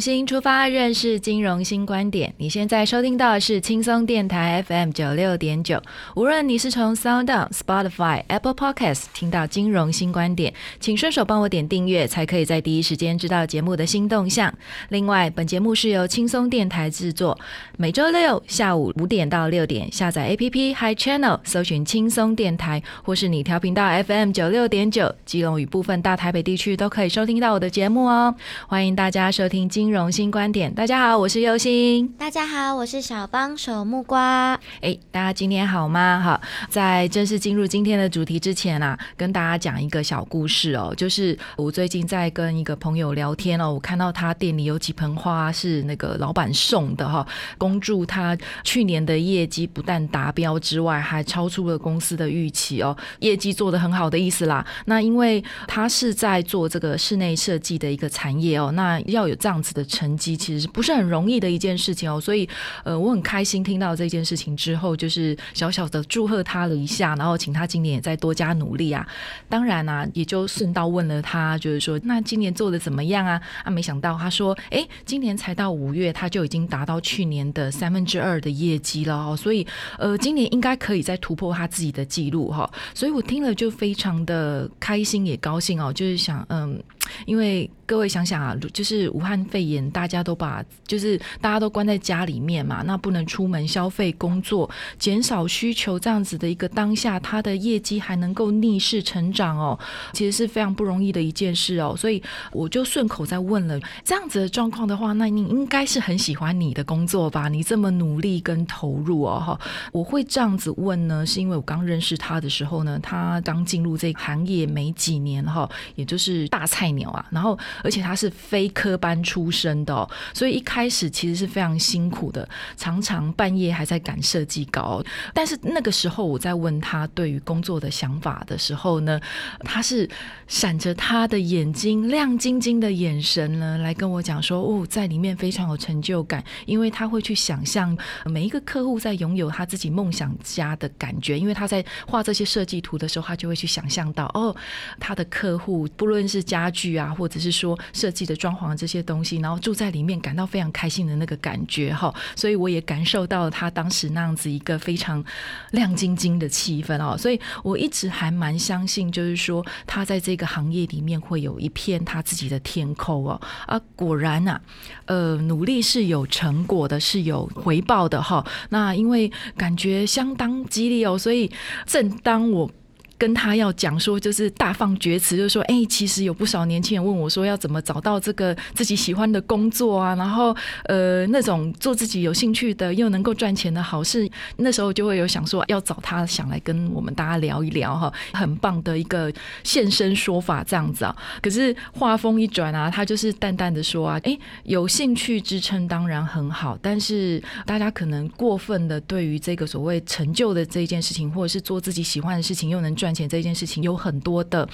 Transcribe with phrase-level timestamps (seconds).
[0.00, 2.32] 新出发，认识金融新观点。
[2.38, 5.82] 你现在收听到的是轻松电台 FM 九六点九。
[6.14, 14.52] 无论你是从 Sound、Spotify、Apple Podcasts 听到金融新观点，请顺手帮我点订阅，才可以在第一时间知道节目的新动向。
[14.90, 17.38] 另外，本节目是由轻松电台制作，
[17.76, 28.34] 每周六下午五点到六点，下载 APP Hi Channel，搜寻轻松电台，或是你调频道 FM 九六点九，基隆与部分大台北地区都可以收听到我的节目哦。
[28.66, 29.68] 欢迎大家收听。
[29.88, 32.06] 金融新观点，大家好，我是优心。
[32.18, 34.52] 大家好，我是小帮手木瓜。
[34.82, 36.20] 哎，大家今天好吗？
[36.22, 40.92] 哈，在正式进入今天的主题之前啊，跟大家讲一个小故事哦。
[40.94, 54.62] 就是我最近在跟一个朋友聊天哦，我看到他店里有几盆花是那个老板送的哈，恭祝他去年的业绩不但达标之外，还超出了公司的预期哦，业绩做得很好的意思啦。
[54.84, 59.48] 那因为他是在做这个室内设计的一个产业哦，那要有这。
[59.48, 62.48] 样子的成绩其实是不是很容易的一件事情哦，所以
[62.82, 69.06] 呃，我很开心听到这件事情之后，就是小小的祝贺他了一下，然后请他今年也再多加努力啊。
[69.48, 73.40] 当然啊，也就顺道问了他，就是说那今年做的怎么样啊？
[73.64, 79.66] 啊，没想到他说，哎，今年才到五月，他就已经达到去年的三分之二的业绩了哦，所以
[79.98, 82.68] 呃，今年应该可以再突破他自己的记录哈。
[82.92, 86.82] 所以我听了就非常的开心也高兴哦，就是想嗯，
[87.26, 87.70] 因为。
[87.88, 94.68] 各位想想啊，就是武汉肺，大家都把就是大家都关在家里面嘛，那不能出门消费、工作，
[94.98, 99.78] 减少需求这样子的一个当下，他的业绩还能够逆势成长哦，
[100.12, 101.94] 其实是非常不容易的一件事哦。
[101.96, 107.48] 所以我就顺口再问了，这样子的状况的话，那你应该是很喜欢你的工作吧？
[107.48, 109.60] 你这么努力跟投入哦，哈，
[109.92, 117.58] 我会这样子问呢，是因为我刚认识他的时候呢，他刚进入这个行业没几年哈，也就是大菜鸟啊，然后。
[117.82, 125.02] 而且他是非科班出身生的，所以一开始其实是非常辛苦的，常常半夜还在赶设计稿。
[125.34, 129.20] 但是那个时候我在问他对于工作的想法的时候呢，
[129.64, 130.08] 他是
[130.46, 141.36] 闪着他的眼睛亮晶晶的眼神呢，来跟我讲说：“哦，在里面非常有成就感，因为他会去想象每一个客户在拥有他自己梦想家的感觉。
[141.38, 144.54] 因为他在画这些设计图的时候，他就会去想象到哦，
[145.00, 155.24] 他的客户不论是家具啊，或者是说。”设计的装潢这些东西，然后住在里面感到非常开心的那个感觉哈，所以我也感受到他当时那样子一个非常
[155.72, 164.60] 亮晶晶的气氛哦，所以我一直还蛮相信，就是说他在这个行业里面会有一片他自己的天空哦啊，果然啊，
[165.06, 168.44] 呃，努力是有成果的，是有回报的哈。
[168.70, 171.50] 那因为感觉相当激励哦，所以
[171.86, 172.70] 正当我。
[173.18, 180.14] 跟他要讲说，就是大放厥词，就是说，哎，其实有不少年轻人问我说，要怎么找到这个自己喜欢的工作啊？
[180.14, 189.32] 然后，呃，那种做自己有兴趣的又能够赚钱的好事，那时候就会有想说，要找他想来跟我们大家聊一聊哈，很棒的一个
[189.64, 191.16] 现身说法这样子啊。
[191.42, 203.07] 可是话锋一转啊，他就是淡淡的说啊，哎，有兴趣支撑当然很好，但是大家可能过分的对于这个所谓成就的这一件事情，或者是做自己喜欢的事情又能赚。
[203.08, 204.68] 赚钱这件事情有很多的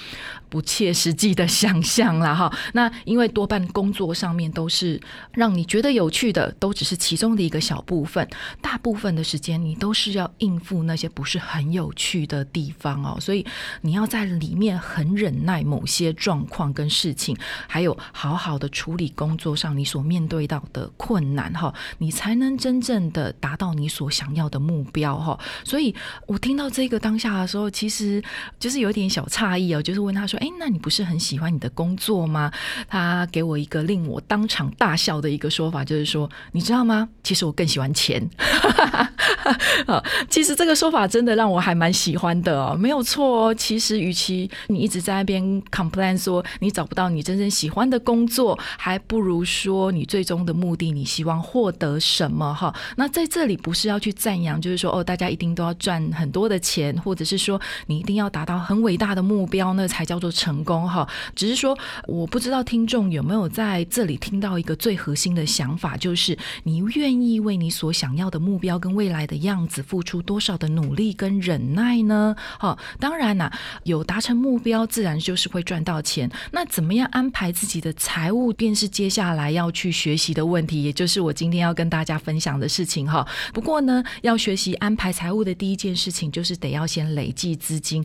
[0.49, 2.51] 不切实际的想象了哈。
[2.73, 4.99] 那因为多半工作上面都是
[5.31, 8.27] 让你觉得有趣的，都只是其中的一个小部分。
[8.61, 13.17] 大部分的时间你都是要应付那些不是很有趣的地方哦。
[13.21, 13.45] 所以
[13.79, 17.37] 你要在里面很忍耐某些状况跟事情，
[17.69, 25.39] 还有好好的处理工作上你所面对到的困难哈，你才能真正的达到你所想要的目标哈。
[25.63, 25.95] 所以
[26.27, 28.21] 我听到这个当下的时候，其实。
[28.59, 32.51] 就是有点小诧异哦，就是问他说：“哎，那你不是很喜欢你的工作吗？”
[32.87, 37.09] 他给我一个令我当场大笑的一个说法，就是说：“你知道吗？
[37.23, 38.27] 其实我更喜欢钱。
[40.29, 43.53] ”，其实这个说法真的让我还蛮喜欢的哦，没有错哦。
[43.53, 52.53] 其实，与其你一直在那边 complain 说你找不到你真正喜欢的工作，还不如说你最终的目的，你希望获得什么？
[52.53, 60.87] 哈，那在这里不是要去赞扬，就是说哦，大家一定都要赚很多的钱，或者是说你一定要达到很伟大的目标，那才叫做成功。
[60.87, 61.77] 哈，只是说
[62.07, 72.35] 我不知道听众有没有在这里听到一个最核心的想法，就是你愿意为你所想要的目标跟未来的样子付出多少的努力跟忍耐呢？
[72.57, 73.51] 好，当然呐，
[73.83, 76.29] 有达成目标，自然就是会赚到钱。
[76.51, 83.27] 那怎么样安排自己的财务，便是接下来要去学习的问题，也就是我今天要跟大家分享的事情哈。
[83.53, 88.04] 不过呢，要学习安排财务的第一件事情，就是得要先累积资金。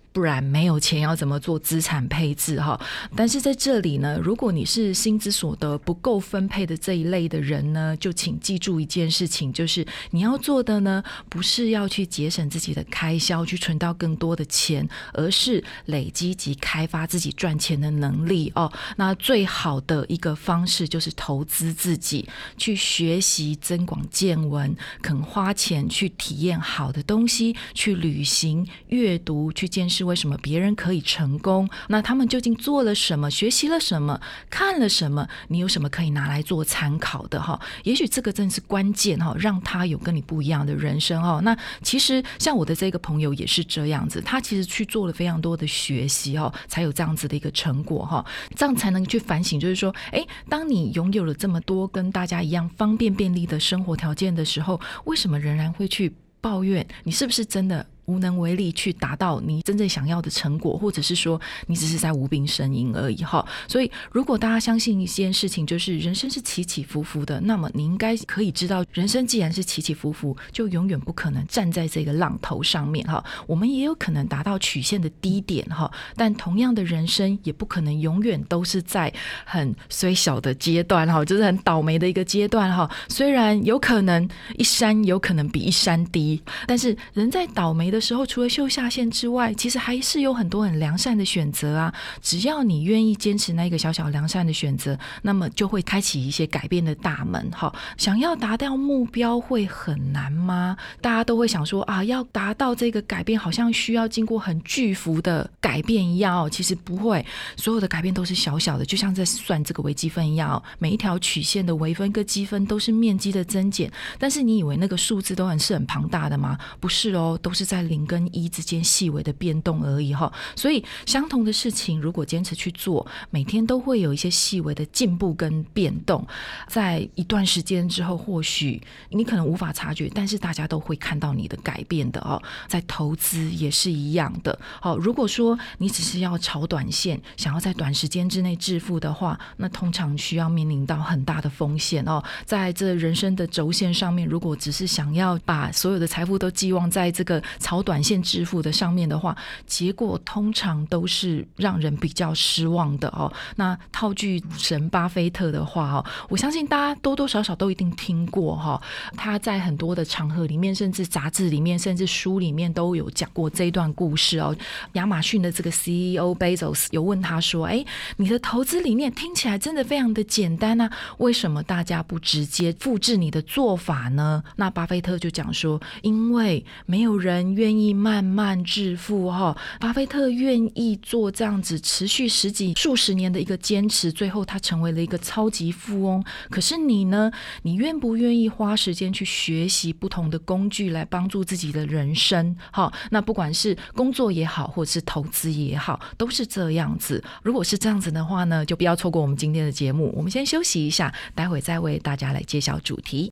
[0.13, 2.79] 不然没有钱要怎么做资产配置哈？
[3.15, 18.69] 但是在这里呢，如果你是薪资所得不够分配的这一类的人呢，就请记住一件事情，就是你要做的呢，不是要去节省自己的开销，去存到更多的钱，而是累积及开发自己赚钱的能力哦。
[18.97, 22.27] 那最好的一个方式就是投资自己，
[22.57, 30.00] 去学习、增广见闻，肯花钱去体验好的东西，去旅行、阅读、去见识。
[30.01, 31.69] 是为什么别人可以成功？
[31.87, 33.29] 那他们究竟做了什么？
[33.29, 34.19] 学习了什么？
[34.49, 35.27] 看了什么？
[35.47, 37.39] 你有什么可以拿来做参考的？
[37.39, 41.39] 哈，也许这个正是关键哈，让他有跟你不一样的人生哈。
[41.43, 48.25] 那其实像我的这个朋友也是这样子，他其实去做了非常多的学习哈，才有这样子的一个成果哈。
[48.55, 56.11] 这样才能去反省，就是说，哎，当你拥有了这么多跟大家一样方便便利的生活条件的时候，为什么仍然会去
[56.41, 56.87] 抱怨？
[57.03, 57.85] 你是不是真的？
[58.11, 63.45] 无能为力去达到你真正想要的成果，或者是说你只是在无病呻吟而已哈。
[63.69, 73.23] 所以，如果大家相信一件事情，就是人生是起起伏伏的，那么你应该可以知道，人生既然是起起伏伏，就永远不可能站在这个浪头上面哈。
[73.47, 79.13] 我们也有可能达到曲线的低点哈，但同样的人生也不可能永远都是在
[79.45, 82.91] 很虽小的阶段哈，就是很倒霉的一个阶段哈。
[83.07, 84.27] 虽然有可能
[84.57, 88.00] 一山有可能比一山低，但是人在倒霉的。
[88.01, 91.93] 时候，除了秀下限之外，其实还是有很多很良善的选择啊。
[92.21, 97.51] 只要你愿意坚持那个小小良善的选择，那么就会开启一些改变的大门。
[97.51, 100.75] 哈，想要达到目标会很难吗？
[101.01, 106.49] 大家都会想说啊，要达到这个改变，好像需要经过很巨幅的改变一样哦。
[106.49, 107.23] 其实不会，
[107.57, 110.63] 所有的改变都是小小的，就像在算这个微积分一样哦。
[110.79, 116.57] 每一条曲线的微分跟积分都是面积的增减，但是你以为那个数字都很是很庞大的吗？
[116.79, 117.80] 不是哦，都是在。
[117.87, 126.25] 零跟一之间细微的变动而已哈，所以相同的事情，如果坚持去做，每天都会有一些细微的进步跟变动。
[126.67, 132.41] 在一段时间之后，或许你可能无法察觉，但是大家都会看到你的改变的哦。
[132.67, 134.57] 在投资也是一样的。
[134.79, 142.23] 好，如果说你只是要炒短线，想要在短时间之内致富的话，那通常需要面临到很大的风险哦。
[142.45, 147.41] 在这人生的轴线上面，如果只是想要把所有的财富都寄望在这个
[147.79, 149.37] 短线致富的上面的话，
[149.67, 153.31] 结果通常都是让人比较失望的哦。
[153.57, 158.81] 那套句神巴菲特的话哦，我相信大家多多少少都一定听过哈。
[159.15, 164.55] 他在很多的场合里面，甚至杂志里面，甚至书里面都有讲过这一段故事哦。
[164.93, 167.85] 亚马逊的这个 CEO Bezos 有问他说：“哎，
[168.17, 186.23] 你的投资理念听起来真的非常的简单啊，为什么大家不直接复制你的做法呢？”那巴菲特就讲说：“因为没有人愿。”意慢慢致富哈，巴菲特愿意做这样子持续十几数十年的一个坚持，最后他成为了一个超级富翁。
[186.49, 187.31] 可是你呢？
[187.63, 192.55] 你愿不愿意花时间去学习不同的工具来帮助自己的人生？
[192.71, 197.23] 哈，那不管是工作也好，或者是投资也好，都是这样子。
[197.41, 200.13] 如果是这样子的话呢，就不要错过我们今天的节目。
[200.15, 203.31] 我们先休息一下，待会再为大家来揭晓主题。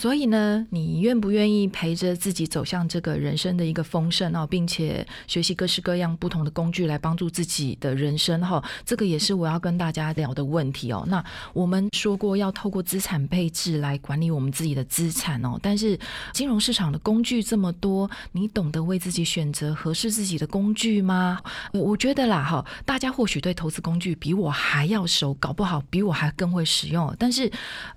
[0.00, 8.64] 所以呢，你愿不愿意陪着自己走向这个人生的一个丰盛哦，并且学习各式各样不同的工具来帮助自己的人生哈？
[8.86, 11.04] 这个也是我要跟大家聊的问题哦。
[11.06, 15.98] 那我们说过要透过资产配置来管理我们自己的资产哦，但是
[16.32, 21.38] 金融市场的工具这么多，你懂得为自己选择合适自己的工具吗？
[21.74, 27.14] 我我觉得啦哈，大家或许对投资工具比我还要熟，搞不好比我还更会使用。
[27.18, 27.52] 但是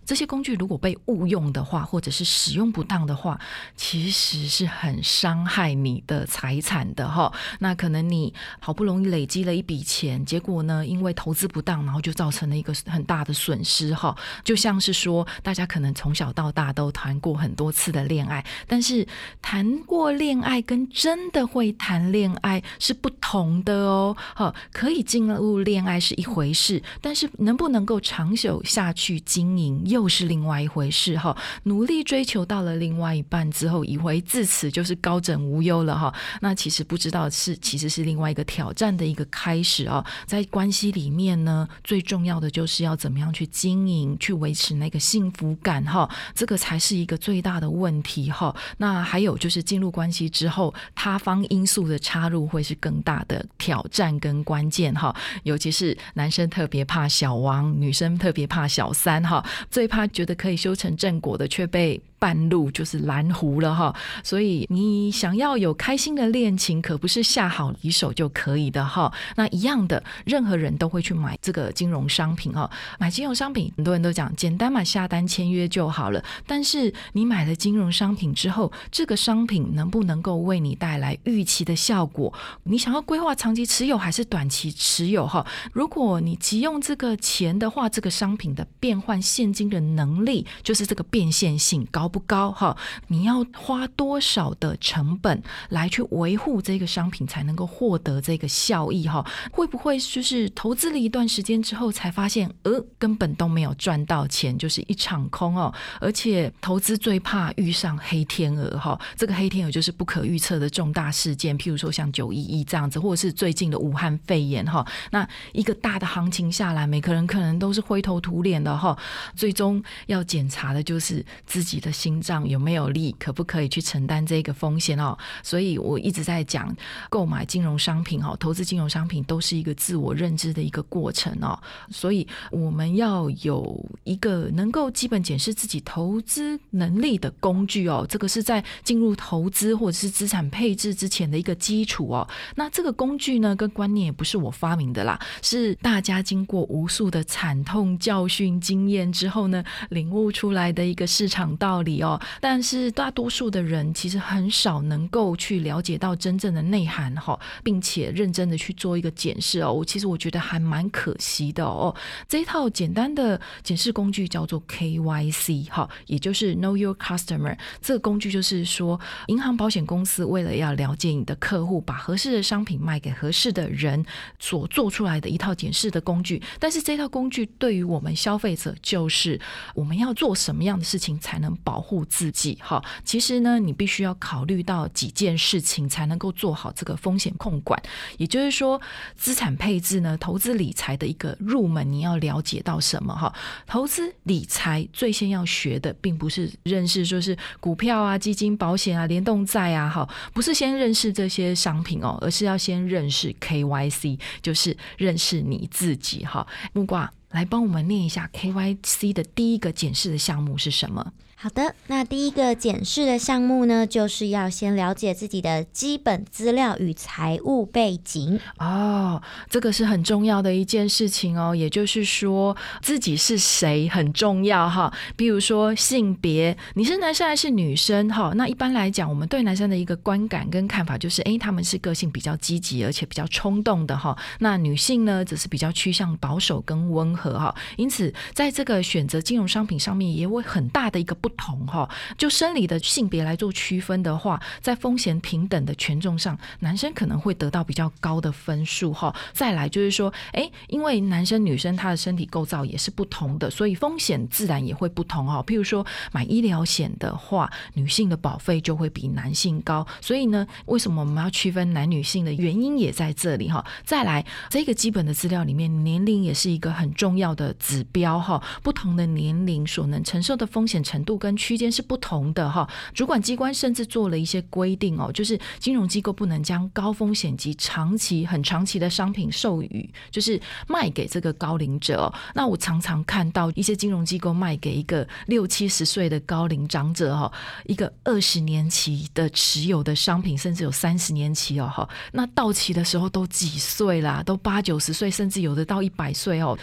[0.06, 3.40] 这些工具如果被误用的话，或者是使用不当的话，
[3.76, 7.32] 其实是很伤害你的财产的哈。
[7.60, 14.18] 那可能你好不容易累积了一笔钱，结果呢，因为投资不当，然后就造成了一个很大的损失哈。
[14.44, 19.08] 就像是说，大家可能从小到大都谈过很多次的恋爱，但是
[19.40, 24.18] 谈过恋爱跟真的会谈恋爱是不同的哦。
[24.34, 31.38] 好，可以进入恋爱是一回事，但是能不能够长久下去经营又是另外一回事哈。
[31.66, 36.14] 努力追求到了另外一半之后，以为自此就是高枕无忧了哈。
[36.42, 40.04] 那其实不知道是其实是另外一个挑战的一个开始哦。
[40.26, 46.10] 在关系里面呢，最重要的就是要怎么样去经营，去维持那个幸福感哈。
[46.36, 48.54] 这个才是一个最大的问题哈。
[48.78, 55.16] 那还有就是进入关系之后，他方因素的插入会是更大的挑战跟关键哈。
[55.44, 59.42] 尤其是男生特别怕小王，女生特别怕小三哈。
[59.72, 61.48] 最怕觉得可以修成正果的。
[61.54, 62.13] 却被。
[62.24, 69.12] 半路就是蓝湖了哈，所以你想要有开心的恋情，可不是下好离手就可以的哈。
[69.36, 72.72] 那一样的，任何人都会去买这个金融商品哈。
[72.98, 76.24] 买金融商品，很多人都讲简单嘛，下单签约就好了。
[76.48, 82.34] 但是你买了金融商品之后，这个商品能不能够为你带来预期的效果？
[82.64, 85.46] 你想要规划长期持有还是短期持有哈？
[85.74, 92.10] 如果你急用这个钱的话，这个商品的变换现金的能力，就是这个变现性高。
[92.14, 92.78] 不高哈，
[93.08, 99.26] 你要花多少的成本来去维护这个商品，才能够获得这个效益哈？
[99.52, 105.74] 会不会就是投资了一段时间之后，才发现呃根本都没有赚到钱，就是一场空哦？
[106.00, 114.86] 而且投资最怕遇上黑天鹅哈，这个黑天鹅就是不可预测的重大事件，譬如说像九一一这样子，或者是最近的武汉肺炎哈。
[115.10, 118.96] 那一个大的行情下来，每个人可能都是灰头土脸的哈。
[119.36, 121.92] 最终要检查的就是自己的。
[122.04, 125.18] 心脏有没有力，可不可以去承担这个风险哦？
[125.42, 126.76] 所以我一直在讲，
[127.10, 131.58] 购买金融商品哦，投资金融商品都是一个自我认知的一个过程哦。
[131.90, 138.06] 所以我们要有一个能够基本检视自己投资能力的工具哦。
[138.10, 142.28] 这个是在进入投资或者是资产配置之前的一个基础哦。
[142.54, 151.93] 那这个工具呢，跟观念也不是我发明的啦，是大家经过无数的惨痛教训经验之后呢，领悟出来的一个市场道理。
[152.02, 159.72] 哦，但是大多数的人其实很少能够去了解到真正的内涵哈，并且认真的去做一个检视哦。
[159.72, 161.94] 我其实我觉得还蛮可惜的哦。
[162.28, 167.58] 这一套简单的检视工具叫做 KYC 哈，也就是 Know Your Customer。
[167.82, 174.04] 这个工具就是说，银行、保险公司为了要了解你的客户，把合适的商品卖给合适的人
[174.40, 176.42] 所做出来的一套检视的工具。
[176.60, 179.40] 但是这套工具对于我们消费者，就是
[179.76, 187.82] 我们要做什么样的事情才能保保护自己哈，其实呢，你必须要考虑到几件事情才能够做好这个风险控管。
[188.20, 188.80] 也就是说，
[189.16, 193.34] 资产配置呢，投资理财的一个入门，你要了解到什么哈？
[193.66, 206.46] 投资理财最先要学的，并不是认识说是股票啊、基金、保险啊、联动债啊，哈，不是先认识这些商品哦，而是要先认识 KYC，就是认识你自己哈。
[206.74, 211.12] 木瓜来帮我们念一下 KYC 的第一个检视的项目是什么？
[211.44, 221.54] 好的，那第一个检视的项目呢，就是要先了解自己的基本资料与财务背景哦，这个是很重要的一件事情哦。
[221.54, 224.94] 也就是说，自己是谁很重要哈。
[225.18, 228.32] 比如说性别，你是男生还是女生哈？
[228.38, 234.18] 那一般来讲，我们对男生的一个观感跟看法就是，哎，他们是个性比较积极，而且比较冲动的哈。
[234.40, 237.54] 那女性呢，则是比较趋向保守跟温和哈。
[237.76, 241.33] 因此，在这个选择金融商品上面，也会很大的一个不。
[241.38, 249.14] 同哈，就生理的性别来做区分的话，在风险平等的权重上，男生可能会得到比较高的分数哈。
[249.32, 255.44] 再来就是说，哎，因为男生女生他的身体构造也是不同的，所以风险自然也会不同哈。
[255.46, 263.66] 譬如说买医疗险的话，女性的保费就会比男性高，所以呢，为什么我们要区分男女性的原因也在这里哈。
[263.84, 268.42] 再来，这个基本的资料里面，年龄也是一个很重要的指标哈。
[268.62, 271.18] 不同的年龄所能承受的风险程度。
[271.24, 272.70] 跟区间是不同的哈。
[272.94, 280.38] 主管机关甚至做了一些规定哦，就是金融机构不能将高风险及长期很长期的商品授予，就是
[280.68, 282.14] 卖给这个高龄者。
[282.36, 287.32] 那我常常看到一些金融机构卖给一个六七十岁的高龄长者哈，
[287.66, 291.88] 一个二十年期的持有的商品，甚至有三十年期哦哈。
[292.12, 294.22] 那到期的时候都几岁啦？
[294.22, 296.58] 都八九十岁，甚至有的到一百岁哦。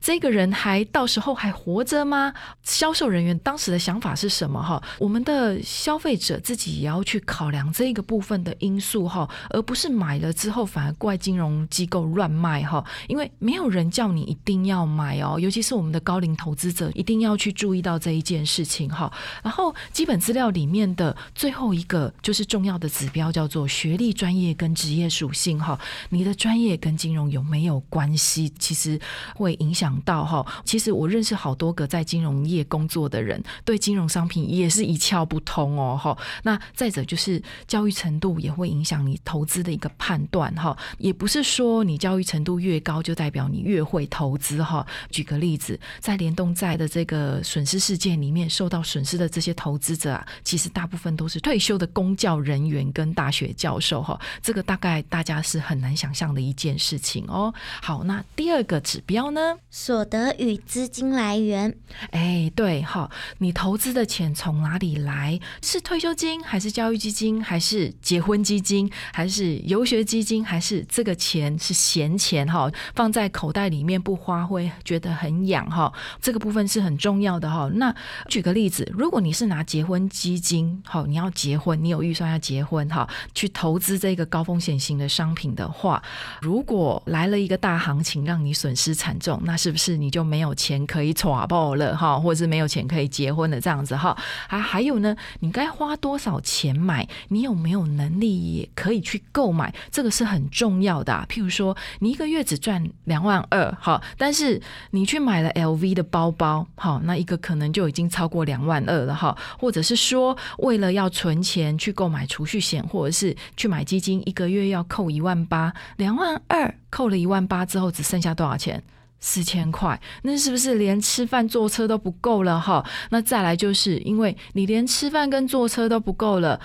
[0.00, 2.32] 这个人还到时候还活着吗？
[2.62, 4.82] 销售人员当时的想想法是什么哈？
[4.98, 12.84] 我们的消费者自己也要去考量这个部分的因素哈，而不是买了之后反而怪金融机构乱卖哈。
[13.06, 19.12] 因为没有人叫你一定要买哦，尤其是我们的高龄投资者一定要去注意到这一件事情哈。
[19.44, 25.78] 然后基本资料里面的最后一个就是重要的指标叫做学历、专业跟职业属性哈。
[26.08, 28.52] 你的专业跟金融有没有关系？
[28.58, 29.00] 其实
[29.36, 30.44] 会影响到哈。
[30.64, 36.16] 其实我认识好多个在金融业工作的人，对金融商品也是一窍不通哦哈。
[36.42, 40.74] 那再者就是教育程度也会影响你投资的一个判断哈。
[40.96, 44.86] 也不是说你教育程度越高就代表你越会投资哈。
[45.10, 54.18] 举个例子，在联动债的这个损失事件里面，受到损失的这些投资者啊，其实大部分都是退休的公教人员跟大学教授哈。
[54.42, 57.52] 这个大概大家是很难想象的一件事情哦。
[57.82, 59.58] 好，那第二个指标呢？
[59.70, 61.76] 所得与资金来源。
[62.12, 65.36] 哎，对哈，你投投资的钱从哪里来？
[65.60, 72.70] 是退休金，还是教育基金，还是结婚基金，还是游学基金，还是这个钱是闲钱哈？
[72.94, 75.92] 放在口袋里面不花会觉得很痒哈。
[76.20, 77.68] 这个部分是很重要的哈。
[77.74, 77.92] 那
[78.28, 86.00] 举个例子，如果你是拿结婚基金，好，你要结婚，你有预算要结婚哈，去投资这个高风险型的商品的话，
[86.40, 94.14] 如果来了一个大行情让你损失惨重，那是不是你就没有钱可以耍爆了哈，或者是没有钱可以结婚了这样子哈？
[94.48, 97.08] 啊，还有呢，你该花多少钱买？
[97.28, 99.74] 你有没有能力也可以去购买？
[99.90, 101.24] 这个是很重要的。
[101.30, 109.34] 譬如说，你一个月只赚两万二，好，但是你去买了 LV 的包包，好，那一个可能就已经超过两万二了哈。
[109.58, 118.82] 或者是说，为了要存钱去购买储蓄险，或者是去买基金，一个月要扣一万八，两万二扣了一万八之后，只剩下多少钱？
[119.26, 122.84] 四千块，那是不是连吃饭坐车都不够了哈？
[123.08, 126.60] 那再来就是因为你连吃饭跟坐车都不够了。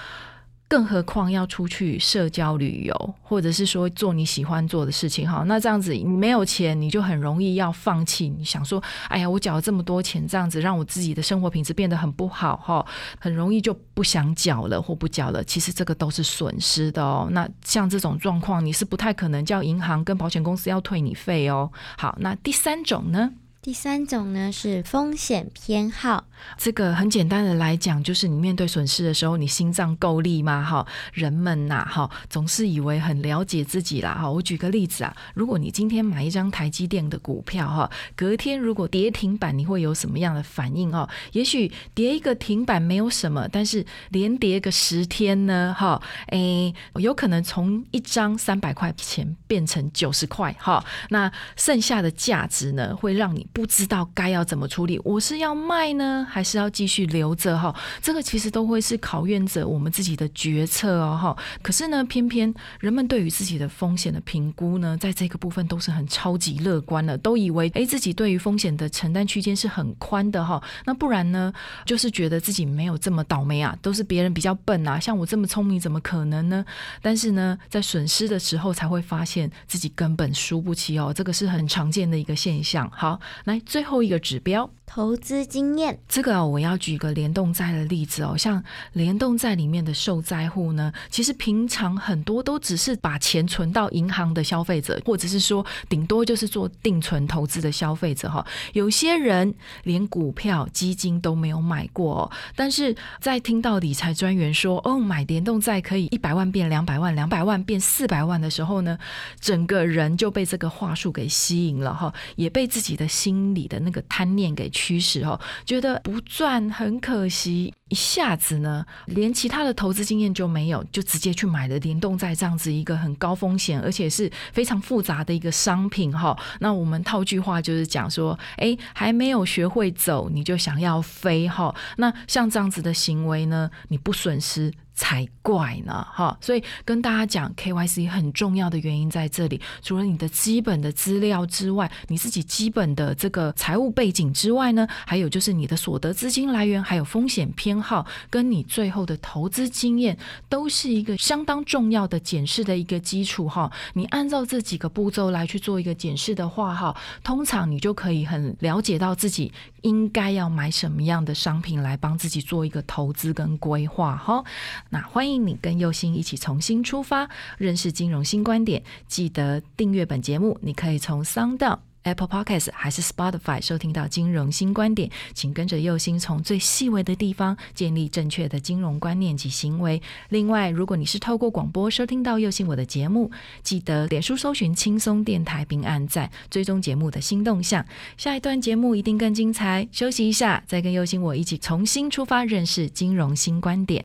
[0.69, 8.29] 更何况要出去社交旅游，或者是说做你喜欢做的事情哈，那这样子你没有钱，你就很容易要放弃。
[8.29, 12.85] 你想说，哎呀，我缴了这么多钱，这样子让我自己的生活品质变得很不好哈，
[13.19, 15.43] 很容易就不想缴了或不缴了。
[15.43, 17.27] 其实这个都是损失的哦。
[17.31, 21.71] 那像这种状况，你是不太可能叫银行跟保险公司要退你费哦。
[21.97, 23.31] 好，那第三种呢？
[23.61, 26.23] 第三种呢是风险偏好，
[26.57, 30.63] 这个很简单的来讲，就是你面对损失的时候，你心脏够力吗？
[30.63, 34.13] 哈，人们呐，哈，总是以为很了解自己啦。
[34.13, 40.89] 哈，我举个例子啊，如果你今天买一张台积电的股票，哈，隔天如果跌停板，你会有什么样的反应？
[40.89, 45.75] 哈，也许跌一个停板没有什么，但是连跌个十天呢？
[45.77, 53.45] 哈，诶，有可能从一张三百块钱变成九十块，哈，那剩下的价值呢，会让你。
[53.51, 57.75] 不知道该要怎么处理，我是要卖呢，还是要继续留着哈？
[58.01, 61.43] 这个其实都会是考验着我们自己的决策哦哈。
[61.61, 70.61] 可是呢，偏偏人们对于自己的风险的评估呢，在这个部分都是很超级乐观的，都以为诶自己对于风险的承担区间是很宽的哈。
[70.85, 71.51] 那不然呢，
[71.85, 76.63] 就是觉得自己没有这么倒霉啊，都是别人比较笨啊，像我这么聪明怎么可能呢？
[77.01, 82.89] 但是呢，在损失的时候才会发现自己根本输不起哦，这个是很常见的一个现象。
[82.95, 83.19] 好。
[83.45, 84.69] 来，最后一个指标。
[84.91, 88.35] 投资经验，这个我要举个联动债的例子哦。
[88.35, 98.43] 像联动债里面的受灾户呢，其实平常很多都只是把钱存到银行的消费者，或者是说顶多就是做定存投资的消费者哈。
[98.73, 108.97] 有些人连股票基金都没有买过，哦但是在听到理财专员说哦，买联动债可以一百万变两百万，两百万变四百万的时候呢，
[109.39, 114.67] 整个人就被这个话术给吸引了哈，也被自己的心心里的那个贪念给。
[114.79, 126.37] 驱使哦，觉得不赚很可惜，一下子呢，连其他的投资经验就没有，就直接去买了联动债这样子一个很高风险而且是非常复杂的一个商品哈。
[126.59, 131.75] 那我们套句话就是讲说，哎，还没有学会走，你就想要飞哈。
[131.97, 134.71] 那像这样子的行为呢，你不损失。
[134.99, 136.37] 才怪呢，哈！
[136.41, 153.71] 所以跟大家讲，KYC 很重要的原因在这里，除了你的基本的资料之外，你自己基本的这个财务背景之外呢，还有就是你的所得资金来源，还有风险偏号，跟你最后的投资经验，都是一个相当重要的检视的一个基础，哈！
[153.93, 164.43] 你按照这几个步骤来去做一个检视的话，哈，通常你就可以很了解到自己应该要买什么样的商品来帮自己做一个投资跟规划，哈。
[164.89, 168.83] 那欢迎你跟佑星一起重新出发，认识金融新观点。
[169.07, 171.88] 记得订阅本节目，你可以从 Sound。
[172.03, 180.01] Apple Podcast 还是 Spotify 收听到金融新观点，请跟着右心从最细微的地方建立正确的金融观念及行为。
[180.29, 183.29] 另外，如果你是透过广播收听到右心我的节目，
[183.61, 187.85] 记得脸书搜寻轻松电台并按赞，追踪节目的新动向。
[188.17, 193.89] 下一段节目一定更精彩，休息一下，再跟右心我一起重新出发，认识金融新观点。